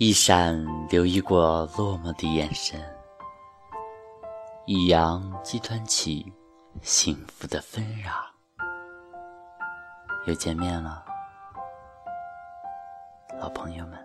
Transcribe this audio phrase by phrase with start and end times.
[0.00, 2.80] 一闪留意过落寞的眼神，
[4.64, 6.32] 一扬即湍起
[6.82, 8.12] 幸福的纷扰。
[10.28, 11.04] 又见面了，
[13.40, 13.98] 老朋友们。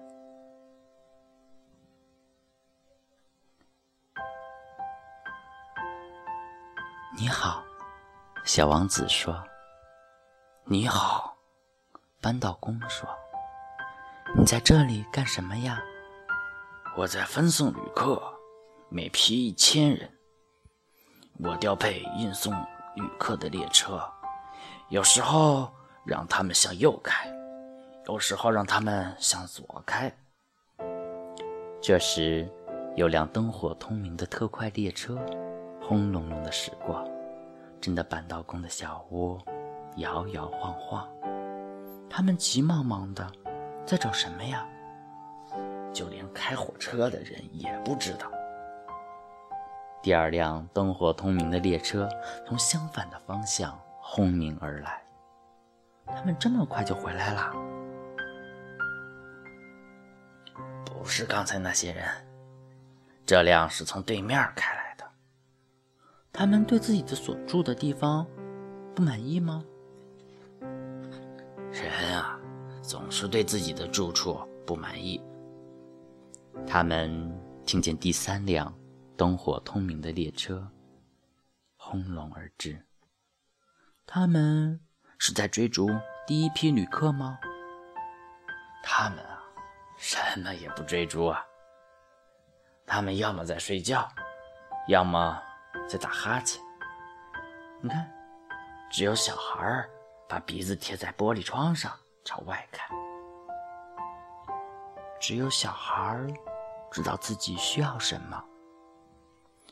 [7.15, 7.63] 你好，
[8.43, 9.43] 小王子说。
[10.65, 11.37] 你好，
[12.19, 13.07] 扳道工说。
[14.31, 15.83] 你在这里干什么呀？
[16.97, 18.21] 我在分送旅客，
[18.89, 20.09] 每批一千人。
[21.39, 22.53] 我调配运送
[22.95, 24.01] 旅客的列车，
[24.89, 25.69] 有时候
[26.05, 27.31] 让他们向右开，
[28.07, 30.11] 有时候让他们向左开。
[31.79, 32.49] 这时，
[32.95, 35.15] 有辆灯火通明的特快列车
[35.79, 37.07] 轰隆隆的驶过，
[37.79, 39.39] 震得板道工的小屋
[39.97, 41.07] 摇摇晃晃。
[42.09, 43.31] 他们急忙忙的。
[43.85, 44.65] 在找什么呀？
[45.93, 48.31] 就连开火车的人也不知道。
[50.01, 52.09] 第二辆灯火通明的列车
[52.47, 55.01] 从相反的方向轰鸣而来。
[56.07, 57.53] 他们这么快就回来了？
[60.83, 62.05] 不是刚才那些人，
[63.25, 65.05] 这辆是从对面开来的。
[66.31, 68.25] 他们对自己的所住的地方
[68.95, 69.63] 不满意吗？
[71.71, 72.39] 人啊！
[72.93, 75.19] 总是对自己的住处不满意。
[76.67, 77.35] 他们
[77.65, 78.71] 听见第三辆
[79.17, 80.69] 灯火通明的列车
[81.75, 82.79] 轰隆而至。
[84.05, 84.79] 他们
[85.17, 85.89] 是在追逐
[86.27, 87.39] 第一批旅客吗？
[88.83, 89.41] 他们啊，
[89.97, 91.43] 什么也不追逐啊。
[92.85, 94.07] 他们要么在睡觉，
[94.87, 95.41] 要么
[95.89, 96.61] 在打哈欠。
[97.81, 98.07] 你看，
[98.91, 99.83] 只有小孩
[100.29, 101.91] 把鼻子贴在玻璃窗上。
[102.23, 102.89] 朝外看，
[105.19, 106.25] 只有小孩
[106.91, 108.43] 知道自己需要什么。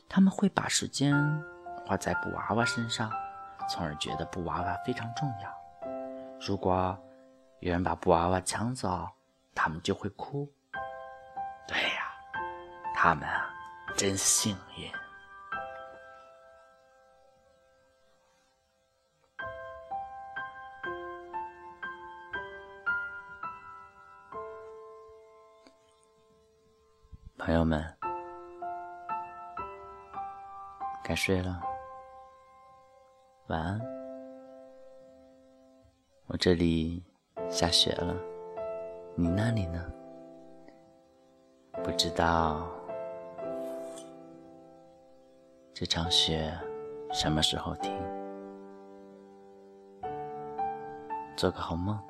[0.08, 1.14] 他们会把时间
[1.86, 3.10] 花在布娃娃身上，
[3.68, 5.50] 从而觉得布娃娃非常重要。
[6.40, 6.98] 如果
[7.60, 9.08] 有人把布娃娃抢走，
[9.54, 10.46] 他们就会哭。
[11.66, 12.12] 对呀，
[12.94, 13.48] 他们啊，
[13.96, 14.92] 真幸运。
[27.44, 27.84] 朋友们，
[31.02, 31.60] 该睡了，
[33.48, 33.80] 晚安。
[36.28, 37.02] 我这里
[37.50, 38.14] 下雪了，
[39.16, 39.92] 你那里呢？
[41.82, 42.70] 不知道
[45.74, 46.56] 这场雪
[47.12, 47.92] 什么时候停？
[51.36, 52.00] 做个好梦。